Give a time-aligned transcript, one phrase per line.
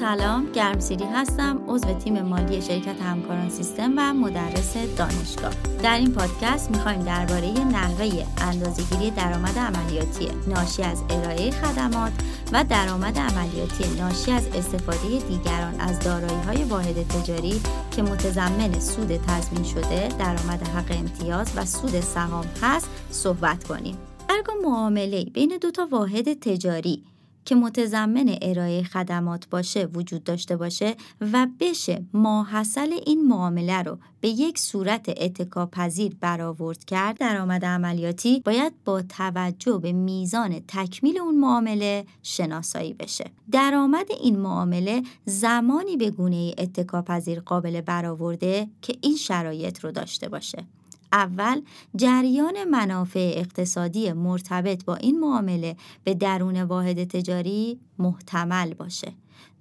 [0.00, 5.52] سلام گرمسیری هستم عضو تیم مالی شرکت همکاران سیستم و مدرس دانشگاه.
[5.82, 12.12] در این پادکست می‌خوایم درباره نحوه اندازهگیری درآمد عملیاتی ناشی از ارائه خدمات
[12.52, 17.60] و درآمد عملیاتی ناشی از استفاده دیگران از دارایی های واحد تجاری
[17.90, 23.98] که متضمن سود تضمین شده درآمد حق امتیاز و سود سهام هست صحبت کنیم.
[24.28, 27.04] ارگاه معامله بین دو تا واحد تجاری
[27.44, 34.28] که متضمن ارائه خدمات باشه وجود داشته باشه و بشه ماحصل این معامله رو به
[34.28, 42.04] یک صورت اتکاپذیر برآورد کرد درآمد عملیاتی باید با توجه به میزان تکمیل اون معامله
[42.22, 43.30] شناسایی بشه.
[43.50, 50.64] درآمد این معامله زمانی به گونه اتکاپذیر قابل برآورده که این شرایط رو داشته باشه.
[51.12, 51.62] اول
[51.96, 59.12] جریان منافع اقتصادی مرتبط با این معامله به درون واحد تجاری محتمل باشه.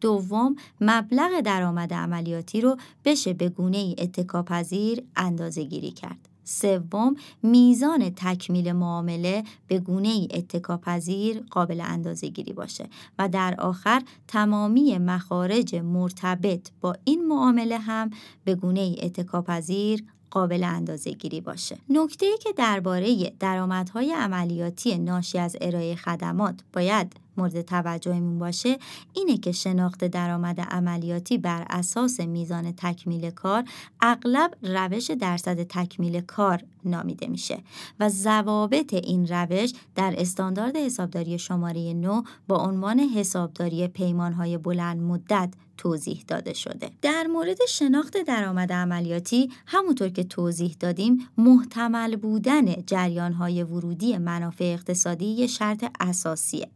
[0.00, 6.28] دوم مبلغ درآمد عملیاتی رو بشه به گونه اتکاپذیر اندازه گیری کرد.
[6.46, 14.98] سوم میزان تکمیل معامله به گونه اتکاپذیر قابل اندازه گیری باشه و در آخر تمامی
[14.98, 18.10] مخارج مرتبط با این معامله هم
[18.44, 21.78] به گونه اتکاپذیر قابل اندازه گیری باشه.
[21.88, 28.78] نکته ای که درباره درآمدهای عملیاتی ناشی از ارائه خدمات باید مورد توجهمون باشه
[29.12, 33.64] اینه که شناخت درآمد عملیاتی بر اساس میزان تکمیل کار
[34.00, 37.58] اغلب روش درصد تکمیل کار نامیده میشه
[38.00, 45.54] و ضوابط این روش در استاندارد حسابداری شماره 9 با عنوان حسابداری پیمانهای بلند مدت
[45.76, 46.90] توضیح داده شده.
[47.02, 55.26] در مورد شناخت درآمد عملیاتی همونطور که توضیح دادیم محتمل بودن جریانهای ورودی منافع اقتصادی
[55.26, 56.68] یه شرط اساسیه.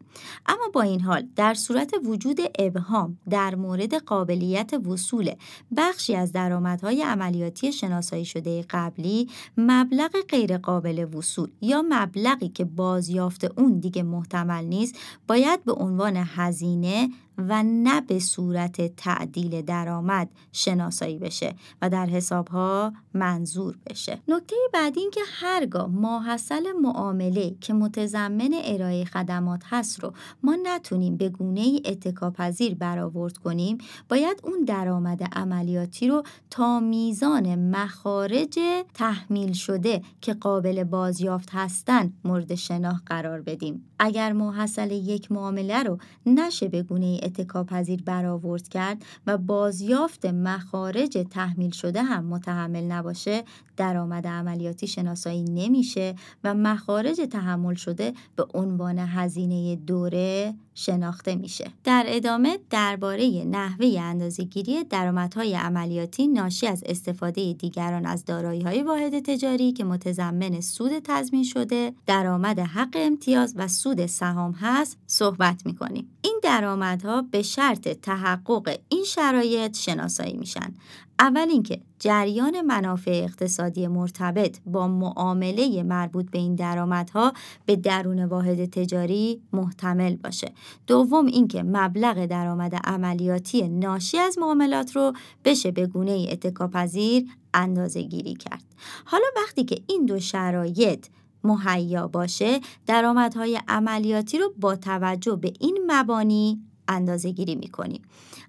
[0.47, 5.35] اما با این حال در صورت وجود ابهام در مورد قابلیت وصول
[5.77, 13.79] بخشی از درآمدهای عملیاتی شناسایی شده قبلی مبلغ غیرقابل وصول یا مبلغی که بازیافت اون
[13.79, 17.09] دیگه محتمل نیست باید به عنوان هزینه
[17.49, 24.19] و نه به صورت تعدیل درآمد شناسایی بشه و در حسابها منظور بشه.
[24.29, 30.13] نکته بعد این که هرگاه ماحصل معامله که متضمن ارائه خدمات هست رو
[30.43, 38.59] ما نتونیم به گونه اتکاپذیر برآورد کنیم باید اون درآمد عملیاتی رو تا میزان مخارج
[38.95, 43.85] تحمیل شده که قابل بازیافت هستن مورد شناخت قرار بدیم.
[43.99, 51.71] اگر ماحصل یک معامله رو نشه به گونه اتکاپذیر برآورد کرد و بازیافت مخارج تحمیل
[51.71, 53.45] شده هم متحمل نباشه
[53.77, 56.15] درآمد عملیاتی شناسایی نمیشه
[56.45, 61.71] و مخارج تحمل شده به عنوان هزینه دوره شناخته میشه.
[61.85, 69.73] در ادامه درباره نحوه اندازهگیری درآمدهای عملیاتی ناشی از استفاده دیگران از دارایی‌های واحد تجاری
[69.73, 76.09] که متضمن سود تضمین شده، درآمد حق امتیاز و سود سهام هست صحبت می‌کنیم.
[76.23, 80.75] این درآمدها به شرط تحقق این شرایط شناسایی میشن.
[81.19, 87.33] اول اینکه جریان منافع اقتصادی مرتبط با معامله مربوط به این درآمدها
[87.67, 90.53] به درون واحد تجاری محتمل باشه.
[90.87, 95.13] دوم اینکه مبلغ درآمد عملیاتی ناشی از معاملات رو
[95.45, 98.65] بشه به گونه اتکاپذیر اندازه گیری کرد.
[99.05, 101.07] حالا وقتی که این دو شرایط
[101.45, 108.03] مهیا باشه درآمدهای عملیاتی رو با توجه به این مبانی اندازه گیری می کنیم.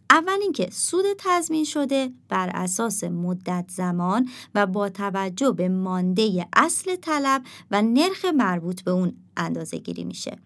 [0.10, 6.96] اول اینکه سود تضمین شده بر اساس مدت زمان و با توجه به مانده اصل
[6.96, 10.38] طلب و نرخ مربوط به اون اندازه گیری میشه.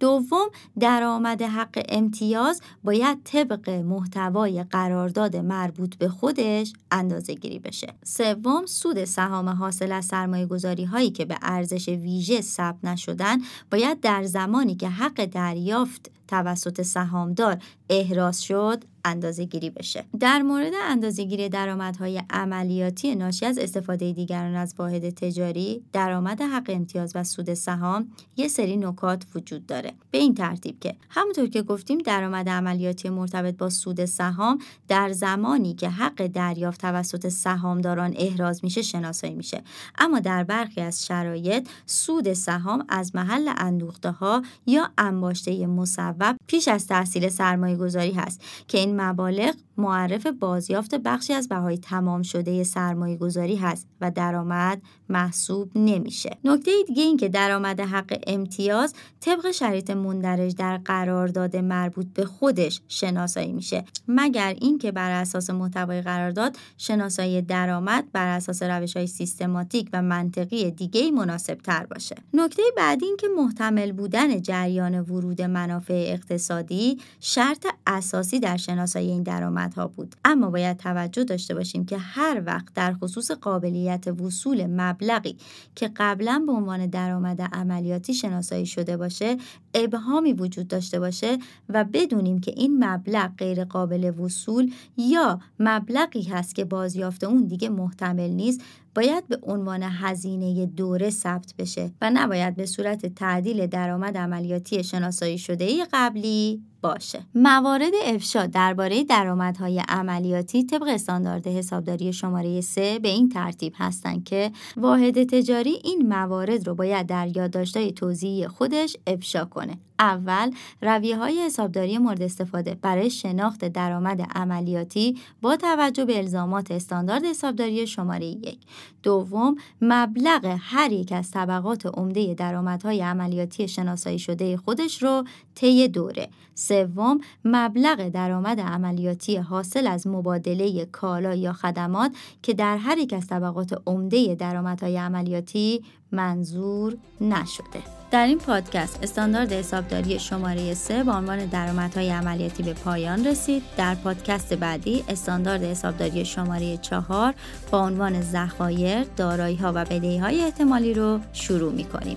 [0.00, 0.48] دوم
[0.80, 7.94] درآمد حق امتیاز باید طبق محتوای قرارداد مربوط به خودش اندازه گیری بشه.
[8.04, 13.38] سوم سود سهام حاصل از سرمایه گذاری هایی که به ارزش ویژه ثبت نشدن
[13.70, 17.58] باید در زمانی که حق دریافت توسط سهامدار
[17.90, 20.04] احراز شد اندازه گیری بشه.
[20.20, 26.64] در مورد اندازه گیری درآمدهای عملیاتی ناشی از استفاده دیگران از واحد تجاری درآمد حق
[26.68, 29.92] امتیاز و سود سهام یه سری نکات وجود داره.
[30.10, 34.58] به این ترتیب که همونطور که گفتیم درآمد عملیاتی مرتبط با سود سهام
[34.88, 39.62] در زمانی که حق دریافت توسط سهامداران احراز میشه شناسایی میشه.
[39.98, 46.36] اما در برخی از شرایط سود سهام از محل اندوخته ها یا انباشته مصور مصوب
[46.46, 52.22] پیش از تحصیل سرمایه گذاری هست که این مبالغ معرف بازیافت بخشی از بهای تمام
[52.22, 56.36] شده سرمایه گذاری هست و درآمد محسوب نمیشه.
[56.44, 62.80] نکته دیگه این که درآمد حق امتیاز طبق شرایط مندرج در قرارداد مربوط به خودش
[62.88, 69.88] شناسایی میشه مگر اینکه بر اساس محتوای قرارداد شناسایی درآمد بر اساس روش های سیستماتیک
[69.92, 72.16] و منطقی دیگه مناسب تر باشه.
[72.34, 79.22] نکته بعدی این که محتمل بودن جریان ورود منافع اقتصادی شرط اساسی در شناسایی این
[79.22, 80.16] درآمدها بود.
[80.24, 85.36] اما باید توجه داشته باشیم که هر وقت در خصوص قابلیت وصول مبلغی
[85.74, 89.36] که قبلا به عنوان درآمد عملیاتی شناسایی شده باشه
[89.74, 91.38] ابهامی وجود داشته باشه
[91.68, 97.68] و بدونیم که این مبلغ غیر قابل وصول یا مبلغی هست که بازیافت اون دیگه
[97.68, 98.60] محتمل نیست
[98.96, 105.38] باید به عنوان هزینه دوره ثبت بشه و نباید به صورت تعدیل درآمد عملیاتی شناسایی
[105.38, 107.22] شده قبلی باشه.
[107.34, 114.52] موارد افشا درباره درآمدهای عملیاتی طبق استاندارد حسابداری شماره 3 به این ترتیب هستند که
[114.76, 119.78] واحد تجاری این موارد رو باید در یادداشت‌های توضیحی خودش افشا کنه.
[119.98, 120.50] اول
[120.82, 127.86] رویه های حسابداری مورد استفاده برای شناخت درآمد عملیاتی با توجه به الزامات استاندارد حسابداری
[127.86, 128.58] شماره یک
[129.02, 135.24] دوم مبلغ هر یک از طبقات عمده درآمدهای عملیاتی شناسایی شده خودش رو
[135.54, 136.28] طی دوره
[136.76, 142.12] سوم مبلغ درآمد عملیاتی حاصل از مبادله کالا یا خدمات
[142.42, 148.05] که در هر یک از طبقات عمده درآمدهای عملیاتی منظور نشده.
[148.16, 153.62] در این پادکست استاندارد حسابداری شماره 3 با عنوان درآمدهای عملیاتی به پایان رسید.
[153.76, 157.34] در پادکست بعدی استاندارد حسابداری شماره 4
[157.70, 162.16] با عنوان ذخایر دارایی ها و بدهی های احتمالی رو شروع می کنیم